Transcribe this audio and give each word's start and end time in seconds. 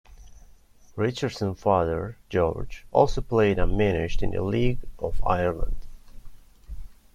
Richardson's 0.95 1.59
father 1.59 2.17
George 2.27 2.87
also 2.91 3.21
played 3.21 3.59
and 3.59 3.77
managed 3.77 4.23
in 4.23 4.31
the 4.31 4.41
League 4.41 4.79
of 4.97 5.21
Ireland. 5.23 5.85